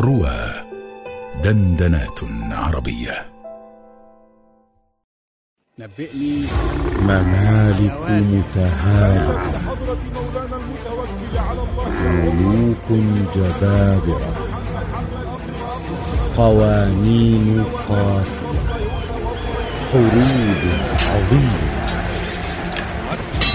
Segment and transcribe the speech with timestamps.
[0.00, 0.64] روى
[1.44, 2.20] دندنات
[2.52, 3.26] عربية.
[5.80, 6.46] نبئني.
[7.02, 9.60] ممالك متهالكة
[12.00, 13.02] ملوك
[13.34, 14.34] جبابرة.
[16.36, 18.46] قوانين قاسية.
[19.92, 20.62] حروب
[21.10, 21.70] عظيمة.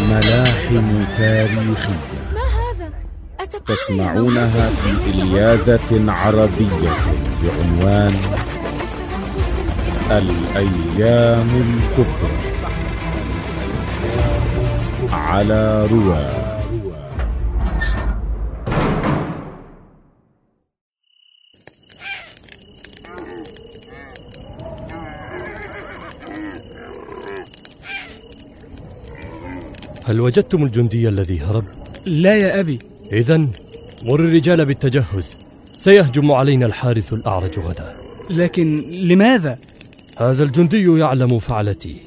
[0.10, 2.15] ملاحم؟ أتبقى
[3.46, 6.94] تسمعونها في إلياذة عربية
[7.44, 8.16] بعنوان
[10.12, 12.32] الأيام الكبرى.
[15.12, 16.46] على رواه
[30.08, 31.64] هل وجدتم الجندي الذي هرب؟
[32.06, 32.95] لا يا أبي.
[33.12, 33.38] إذا
[34.04, 35.38] مر الرجال بالتجهز.
[35.78, 37.96] سيهجم علينا الحارث الأعرج غدا.
[38.30, 39.58] لكن لماذا؟
[40.18, 41.98] هذا الجندي يعلم فعلتي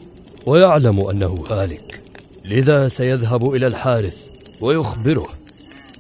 [0.47, 2.01] ويعلم أنه هالك.
[2.45, 4.29] لذا سيذهب إلى الحارث
[4.61, 5.27] ويخبره.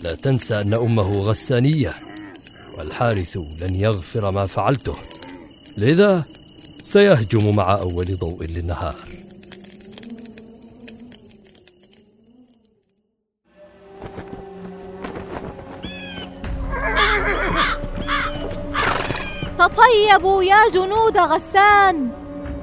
[0.02, 1.94] لا تنسى أن أمه غسانية
[2.78, 4.94] والحارث لن يغفر ما فعلته.
[5.76, 6.24] لذا
[6.82, 9.17] سيهجم مع أول ضوء للنهار.
[19.68, 22.08] تطيبوا يا جنود غسان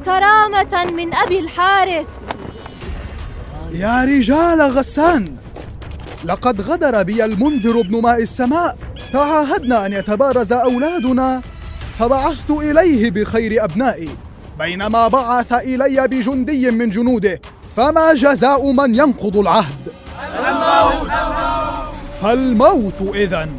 [0.05, 2.07] كرامة من أبي الحارث.
[3.71, 5.35] يا رجال غسان
[6.23, 8.77] لقد غدر بي المنذر بن ماء السماء.
[9.13, 11.41] تعاهدنا أن يتبارز أولادنا
[11.99, 14.09] فبعثت إليه بخير أبنائي.
[14.59, 17.41] بينما بعث إلي بجندي من جنوده
[17.77, 19.93] فما جزاء من ينقض العهد.
[20.39, 21.11] الموت
[22.21, 23.51] فالموت إذن.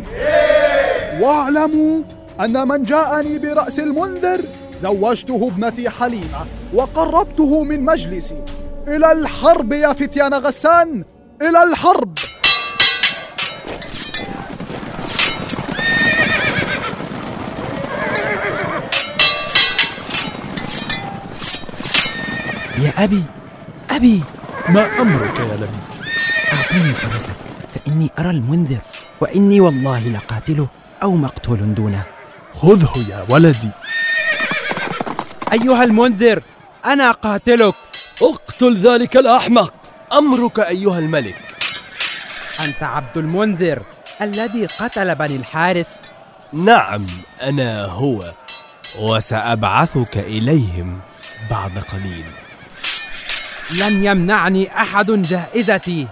[1.20, 2.02] واعلموا
[2.40, 4.40] أن من جاءني برأس المنذر
[4.80, 8.44] زوجته ابنتي حليمة وقربته من مجلسي.
[8.88, 11.04] إلى الحرب يا فتيان غسان
[11.42, 12.18] إلى الحرب.
[22.78, 23.24] يا أبي
[23.90, 24.22] أبي.
[24.68, 25.68] ما أمرك يا لبيب؟
[26.52, 27.36] أعطيني فرسك
[27.74, 28.78] فإني أرى المنذر
[29.20, 30.68] وإني والله لقاتله
[31.02, 32.15] أو مقتول دونه.
[32.56, 33.70] خذه يا ولدي.
[35.52, 36.42] أيها المنذر
[36.86, 37.74] أنا قاتلك
[38.22, 39.74] اقتل ذلك الأحمق.
[40.12, 41.36] أمرك أيها الملك.
[42.64, 43.82] أنت عبد المنذر
[44.22, 45.86] الذي قتل بني الحارث.
[46.52, 47.06] نعم
[47.42, 48.32] أنا هو
[48.98, 51.00] وسأبعثك إليهم
[51.50, 52.24] بعد قليل.
[53.80, 56.06] لن يمنعني أحد جائزتي.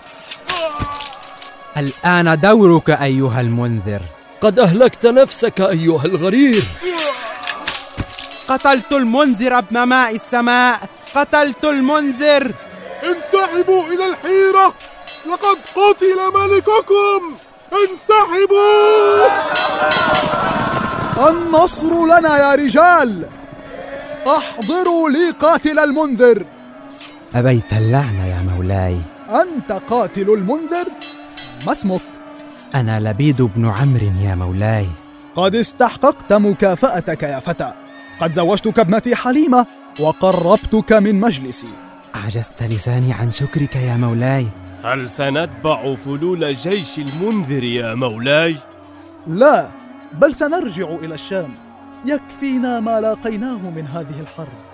[1.77, 4.03] الآن دورك أيها المنذر.
[4.45, 6.65] قد أهلكت نفسك أيها الغرير
[8.49, 10.81] قتلت المنذر ابن ماء السماء.
[11.15, 12.55] قتلت المنذر.
[13.05, 14.75] انسحبوا إلى الحيرة.
[15.27, 17.37] لقد قتل ملككم.
[17.73, 19.29] انسحبوا.
[21.31, 23.29] النصر لنا يا رجال.
[24.27, 26.47] احضروا لي قاتل المنذر.
[27.35, 29.01] أبيت اللعنة يا مولاي.
[29.31, 30.87] أنت قاتل المنذر؟
[31.67, 32.14] ما اسمك؟
[32.75, 34.89] أنا لبيد بن عمرو يا مولاي.
[35.35, 37.73] قد استحققت مكافأتك يا فتى.
[38.21, 39.67] قد زوجتك ابنتي حليمة
[40.01, 41.69] وقربتك من مجلسي.
[42.15, 44.47] عجزت لساني عن شكرك يا مولاي.
[44.85, 48.57] هل سنتبع فلول جيش المنذر يا مولاي؟
[49.27, 49.69] لا
[50.13, 51.51] بل سنرجع إلى الشام.
[52.07, 54.74] يكفينا ما لاقيناه من هذه الحرب.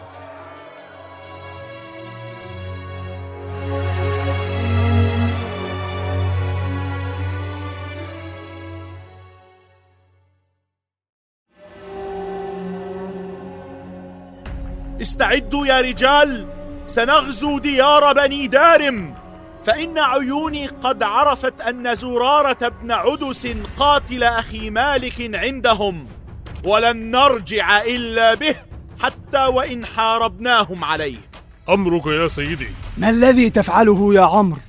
[15.20, 16.46] استعدوا يا رجال.
[16.86, 19.14] سنغزو ديار بني دارم.
[19.66, 26.06] فإن عيوني قد عرفت أن زرارة بن عدس قاتل أخي مالك عندهم.
[26.64, 28.54] ولن نرجع إلا به
[29.02, 31.18] حتى وإن حاربناهم عليه.
[31.68, 32.68] أمرك يا سيدي.
[32.98, 34.60] ما الذي تفعله يا عمرو؟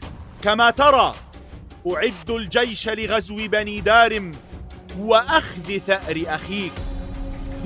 [0.41, 1.15] كما ترى
[1.87, 4.31] أعد الجيش لغزو بني دارم
[4.99, 6.73] وأخذ ثأر أخيك.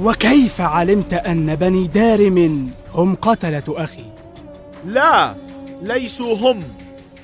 [0.02, 4.06] وكيف علمت أن بني دارم هم قتلة أخي؟
[4.86, 5.36] لا
[5.82, 6.64] ليسوا هم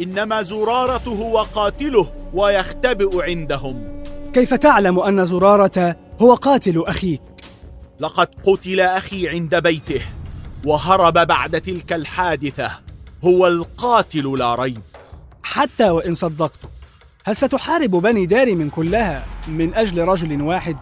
[0.02, 4.04] إنما زرارة هو قاتله ويختبئ عندهم
[4.34, 7.22] كيف تعلم أن زرارة هو قاتل أخيك؟
[8.00, 10.02] لقد قتل أخي عند بيته
[10.66, 12.72] وهرب بعد تلك الحادثة
[13.24, 14.82] هو القاتل لا ريب
[15.44, 16.60] حتى وإن صدقت
[17.26, 20.78] هل ستحارب بني دارم كلها من أجل رجل واحد؟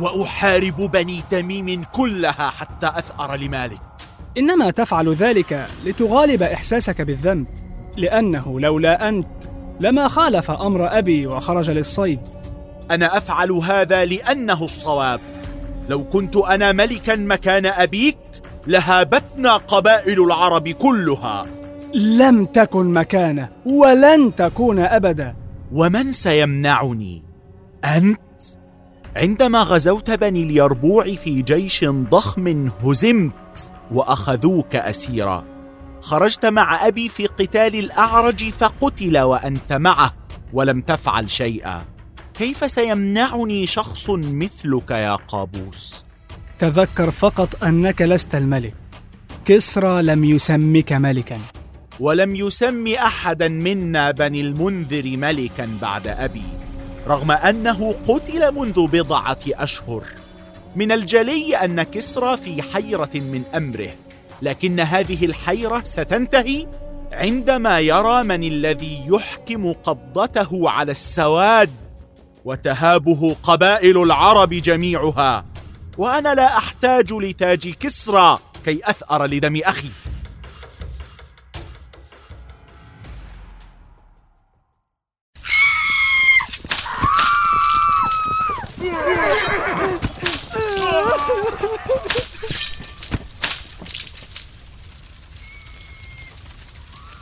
[0.00, 3.80] وأحارب بني تميم كلها حتى أثأر لمالك.
[4.38, 7.46] إنما تفعل ذلك لتغالب إحساسك بالذنب
[7.96, 9.26] لأنه لولا أنت
[9.80, 12.20] لما خالف أمر أبي وخرج للصيد.
[12.90, 15.20] أنا أفعل هذا لأنه الصواب.
[15.88, 18.18] لو كنت أنا ملكا مكان أبيك
[18.66, 21.46] لهابتنا قبائل العرب كلها.
[21.94, 25.34] لم تكن مكانه ولن تكون أبدا.
[25.72, 27.22] ومن سيمنعني؟
[27.84, 28.27] أنت؟
[29.18, 35.44] عندما غزوت بني اليربوع في جيش ضخم هزمت وأخذوك أسيرا.
[36.00, 40.14] خرجت مع أبي في قتال الأعرج فقتل وأنت معه
[40.52, 41.84] ولم تفعل شيئا.
[42.34, 46.04] كيف سيمنعني شخص مثلك يا قابوس؟
[46.58, 48.74] تذكر فقط أنك لست الملك.
[49.44, 51.40] كسرى لم يسمك ملكا.
[52.00, 56.57] ولم يسم أحدا منا بني المنذر ملكا بعد أبي.
[57.08, 60.04] رغم أنه قتل منذ بضعة أشهر.
[60.76, 63.90] من الجلي أن كسرى في حيرة من أمره
[64.42, 66.66] لكن هذه الحيرة ستنتهي
[67.12, 71.70] عندما يرى من الذي يحكم قبضته على السواد
[72.44, 75.44] وتهابه قبائل العرب جميعها.
[75.98, 79.90] وأنا لا أحتاج لتاج كسرى كي أثأر لدم أخي.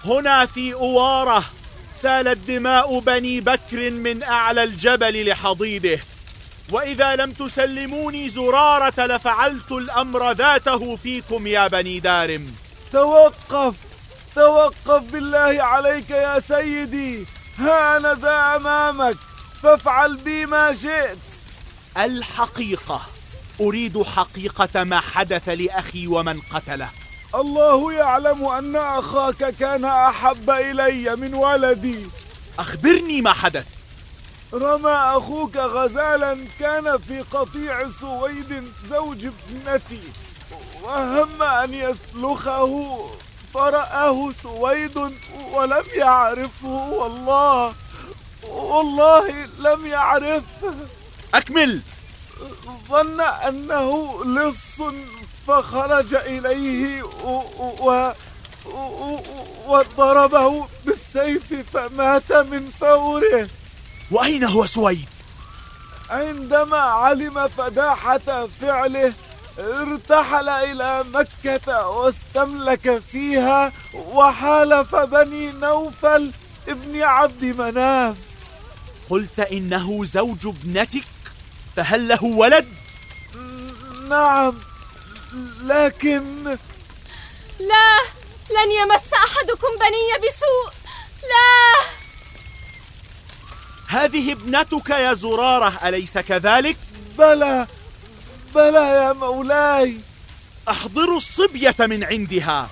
[0.06, 1.44] هنا في أوارة.
[1.90, 5.98] سالت دماء بني بكر من أعلى الجبل لحضيضه
[6.70, 12.54] وإذا لم تسلموني زرارة لفعلت الأمر ذاته فيكم يا بني دارم.
[12.92, 13.74] توقف!
[14.34, 17.26] توقف بالله عليك يا سيدي!
[17.58, 19.16] ها أنا ذا أمامك!
[19.62, 21.18] فافعل بي ما شئت!
[21.98, 23.02] الحقيقة.
[23.60, 26.88] أريد حقيقة ما حدث لأخي ومن قتله.
[27.34, 32.06] الله يعلم أن أخاك كان أحب إلي من ولدي.
[32.58, 33.66] أخبرني ما حدث.
[34.54, 40.00] رمى أخوك غزالا كان في قطيع سويد زوج ابنتي.
[40.82, 42.98] وهم أن يسلخه
[43.54, 44.98] فرآه سويد
[45.52, 47.74] ولم يعرفه والله
[48.48, 50.74] والله لم يعرفه.
[51.34, 51.80] أكمل.
[52.88, 54.82] ظن أنه لص
[55.46, 57.42] فخرج إليه و...
[57.80, 58.12] و...
[59.66, 63.48] وضربه بالسيف فمات من فوره
[64.10, 65.08] وأين هو سويد؟
[66.10, 69.12] عندما علم فداحة فعله
[69.58, 76.30] ارتحل إلى مكة واستملك فيها وحالف بني نوفل
[76.68, 78.16] ابن عبد مناف
[79.10, 81.04] قلت إنه زوج ابنتك
[81.76, 82.68] فهل له ولد؟
[84.08, 84.54] نعم
[85.62, 86.44] لكن
[87.58, 87.98] لا
[88.50, 90.72] لن يمس أحدكم بني بسوء.
[91.22, 91.86] لا.
[93.88, 96.76] هذه ابنتك يا زرارة أليس كذلك؟
[97.18, 97.66] بلى
[98.54, 100.00] بلى يا مولاي.
[100.68, 102.68] أحضروا الصبية من عندها.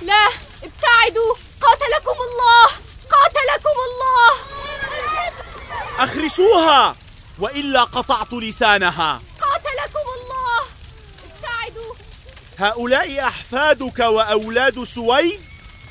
[0.00, 0.28] لا
[0.62, 1.34] ابتعدوا.
[1.60, 2.66] قاتلكم الله.
[3.10, 4.32] قاتلكم الله.
[5.98, 6.96] أخرسوها
[7.38, 10.60] وإلا قطعت لسانها قاتلكم الله
[11.24, 11.94] ابتعدوا
[12.58, 15.40] هؤلاء أحفادك وأولاد سويد؟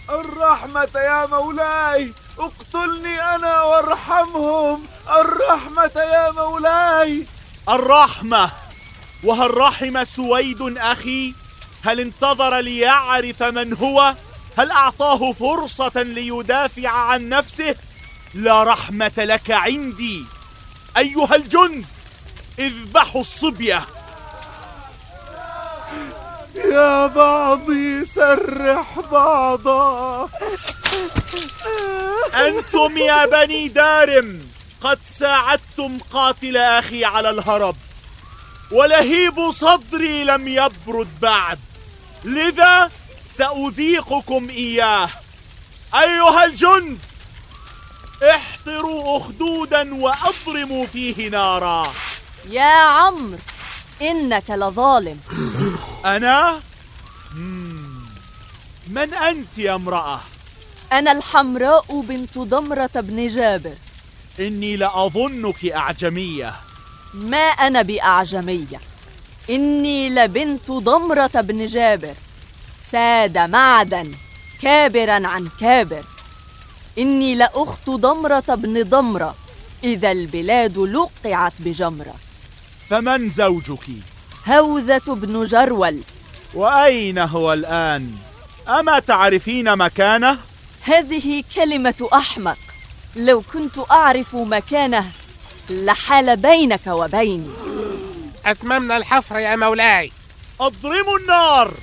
[0.10, 4.86] الرحمة يا مولاي اقتلني أنا وارحمهم.
[5.10, 7.26] الرحمة يا مولاي.
[7.70, 8.52] الرحمة.
[9.24, 11.34] وهل رحم سويد أخي؟
[11.84, 14.16] هل انتظر ليعرف من هو؟
[14.58, 17.76] هل أعطاه فرصة ليدافع عن نفسه؟
[18.34, 20.26] لا رحمة لك عندي.
[20.98, 21.86] أيها الجند
[22.60, 23.86] اذبحوا الصبية.
[26.58, 30.30] يا بعضي سرح بعضا.
[32.34, 34.42] أنتم يا بني دارم
[34.82, 37.76] قد ساعدتم قاتل أخي على الهرب
[38.72, 41.60] ولهيب صدري لم يبرد بعد.
[42.24, 42.92] لذا
[43.38, 45.10] سأذيقكم إياه.
[45.96, 46.98] أيها الجند
[48.30, 51.94] احفروا أخدودا وأضرموا فيه نارا.
[52.50, 53.38] يا عمرو
[54.02, 55.20] إنك لظالم.
[56.06, 56.60] أنا؟
[58.88, 60.22] من أنت يا امرأة؟
[60.92, 63.76] أنا الحمراء بنت ضمرة بن جابر.
[64.40, 66.56] إني لأظنك أعجمية.
[67.14, 68.80] ما أنا بأعجمية.
[69.50, 72.16] إني لبنت ضمرة بن جابر.
[72.92, 74.12] ساد معدن
[74.62, 76.04] كابرا عن كابر.
[76.98, 79.36] إني لأخت ضمرة بن ضمرة
[79.84, 82.16] إذا البلاد لقعت بجمرة.
[82.90, 83.86] فمن زوجك؟
[84.48, 86.02] هوذة بن جرول
[86.54, 88.16] وأين هو الآن؟
[88.68, 90.40] أما تعرفين مكانه؟
[90.82, 92.58] هذه كلمة أحمق.
[93.16, 95.12] لو كنت أعرف مكانه
[95.70, 97.50] لحال بينك وبيني
[98.46, 100.12] أتممنا الحفر يا مولاي.
[100.60, 101.74] أضرموا النار!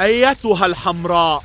[0.00, 1.44] أيتها الحمراء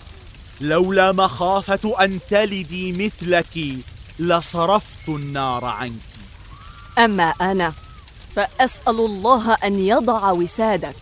[0.62, 3.78] لولا مخافة أن تلدي مثلك
[4.20, 6.12] لصرفت النار عنك.
[6.98, 7.74] أما أنا
[8.36, 10.96] فأسأل الله أن يضع وسادك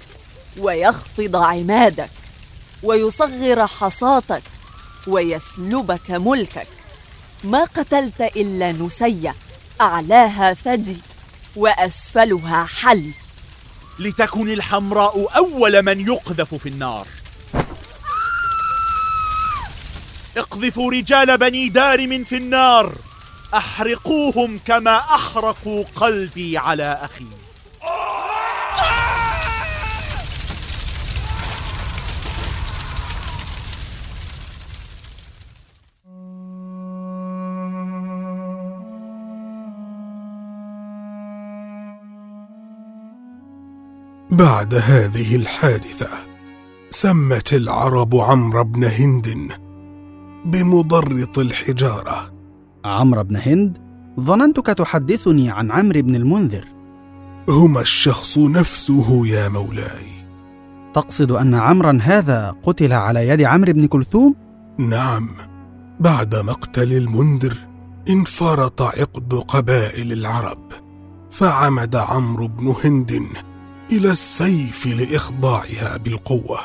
[0.57, 2.09] ويخفض عمادك
[2.83, 4.43] ويصغر حصاتك
[5.07, 6.67] ويسلبك ملكك.
[7.43, 9.35] ما قتلت إلا نسية
[9.81, 11.01] أعلاها ثدي
[11.55, 13.11] وأسفلها حل.
[13.99, 17.07] لتكن الحمراء أول من يقذف في النار.
[20.37, 22.93] اقذفوا رجال بني دارم في النار.
[23.53, 27.25] أحرقوهم كما أحرقوا قلبي على أخي.
[44.31, 46.07] بعد هذه الحادثة
[46.89, 49.51] سمت العرب عمرو بن هند
[50.45, 52.38] بمضرط الحجارة.
[52.85, 53.77] عمرو بن هند
[54.19, 56.65] ظننتك تحدثني عن عمرو بن المنذر.
[57.49, 60.19] هما الشخص نفسه يا مولاي.
[60.93, 64.35] تقصد أن عمرا هذا قتل على يد عمرو بن كلثوم؟
[64.77, 65.29] نعم.
[65.99, 67.53] بعد مقتل المنذر
[68.09, 70.71] انفرط عقد قبائل العرب
[71.31, 73.23] فعمد عمرو بن هند
[73.91, 76.59] إلى السيف لإخضاعها بالقوة.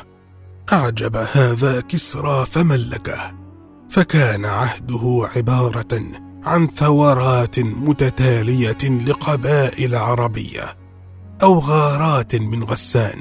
[0.73, 3.43] أعجب هذا كسرى فملكه.
[3.94, 6.02] فكان عهده عبارة
[6.44, 10.76] عن ثورات متتالية لقبائل عربية
[11.42, 13.18] أو غارات من غسان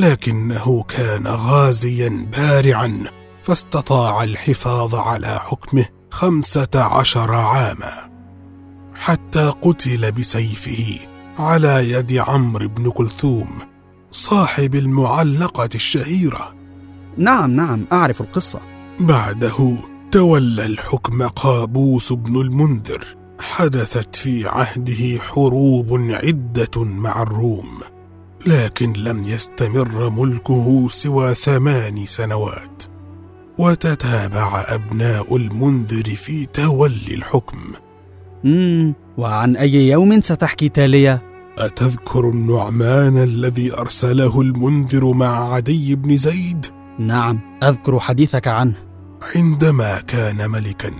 [0.00, 3.02] لكنه كان غازيا بارعا
[3.42, 8.10] فاستطاع الحفاظ على حكمه خمسة عشر عاما.
[8.94, 10.98] حتى قتل بسيفه
[11.38, 13.48] على يد عمرو بن كلثوم
[14.10, 16.54] صاحب المعلقة الشهيرة.
[17.16, 18.60] نعم نعم أعرف القصة.
[19.00, 23.16] بعده تولى الحكم قابوس بن المنذر.
[23.40, 27.80] حدثت في عهده حروب عدة مع الروم
[28.46, 32.82] لكن لم يستمر ملكه سوى ثمان سنوات.
[33.58, 37.58] وتتابع أبناء المنذر في تولي الحكم.
[38.44, 41.22] مم وعن أي يوم ستحكي تالية؟
[41.58, 46.66] أتذكر النعمان الذي أرسله المنذر مع عدي بن زيد؟
[46.98, 48.85] نعم أذكر حديثك عنه.
[49.36, 50.90] عندما كان ملكا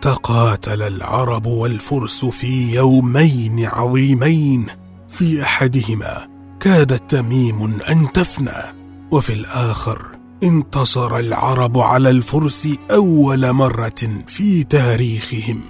[0.00, 4.66] تقاتل العرب والفرس في يومين عظيمين.
[5.10, 6.26] في أحدهما
[6.60, 8.78] كادت تميم أن تفنى
[9.10, 15.60] وفي الآخر انتصر العرب على الفرس أول مرة في تاريخهم.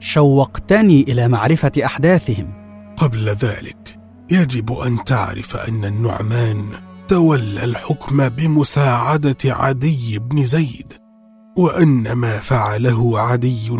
[0.00, 2.52] شوقتني إلى معرفة أحداثهم.
[2.96, 3.98] قبل ذلك
[4.30, 6.64] يجب أن تعرف أن النعمان
[7.08, 11.05] تولى الحكم بمساعدة عدي بن زيد.
[11.56, 13.70] وان ما فعله عدي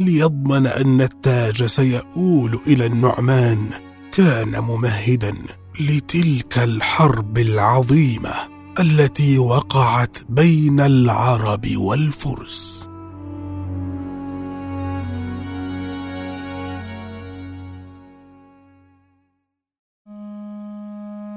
[0.00, 3.70] ليضمن أن التاج سيؤول إلى النعمان
[4.12, 5.34] كان ممهدا
[5.80, 8.32] لتلك الحرب العظيمة
[8.80, 12.88] التي وقعت بين العرب والفرس.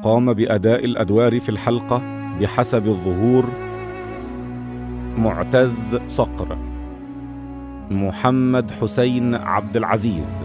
[0.03, 1.97] قام بأداء الأدوار في الحلقة
[2.39, 3.72] بحسب الظهور
[5.17, 6.57] معتز صقر
[7.91, 10.43] محمد حسين عبد العزيز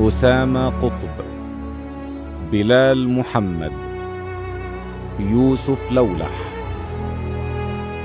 [0.00, 1.08] أسامة قطب
[2.52, 3.72] بلال محمد
[5.18, 6.30] يوسف لولح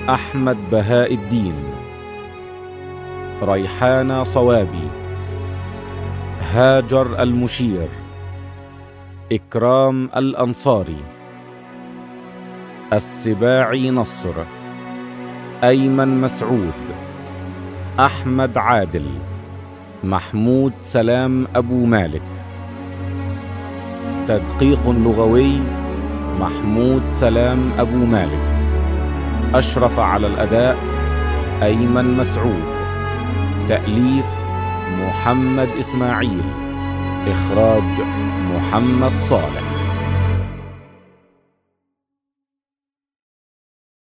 [0.10, 1.56] أحمد بهاء الدين
[3.44, 4.88] ريحانة صوابي
[6.54, 7.90] هاجر المشير
[9.32, 11.04] إكرام الأنصاري
[12.94, 14.61] السباعي نصر.
[15.64, 16.74] أيمن مسعود
[18.00, 19.06] أحمد عادل
[20.04, 22.22] محمود سلام أبو مالك.
[24.28, 25.60] تدقيق لغوي
[26.40, 28.60] محمود سلام أبو مالك.
[29.54, 30.78] أشرف على الأداء
[31.64, 32.64] أيمن مسعود.
[33.70, 34.30] تأليف
[35.00, 36.42] محمد إسماعيل.
[37.28, 38.02] إخراج
[38.54, 39.71] محمد صالح.